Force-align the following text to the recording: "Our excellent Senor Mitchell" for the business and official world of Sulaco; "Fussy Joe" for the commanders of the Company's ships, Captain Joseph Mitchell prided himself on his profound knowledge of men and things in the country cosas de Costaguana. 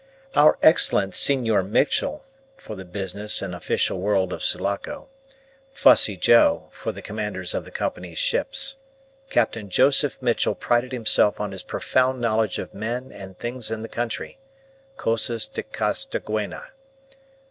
"Our 0.33 0.57
excellent 0.63 1.13
Senor 1.13 1.61
Mitchell" 1.61 2.25
for 2.57 2.73
the 2.75 2.85
business 2.85 3.39
and 3.39 3.53
official 3.53 3.99
world 3.99 4.33
of 4.33 4.43
Sulaco; 4.43 5.09
"Fussy 5.71 6.17
Joe" 6.17 6.69
for 6.71 6.91
the 6.91 7.03
commanders 7.03 7.53
of 7.53 7.65
the 7.65 7.69
Company's 7.71 8.17
ships, 8.17 8.77
Captain 9.29 9.69
Joseph 9.69 10.19
Mitchell 10.19 10.55
prided 10.55 10.91
himself 10.91 11.39
on 11.39 11.51
his 11.51 11.61
profound 11.61 12.19
knowledge 12.19 12.57
of 12.57 12.73
men 12.73 13.11
and 13.11 13.37
things 13.37 13.69
in 13.69 13.83
the 13.83 13.87
country 13.87 14.39
cosas 14.97 15.45
de 15.47 15.61
Costaguana. 15.61 16.71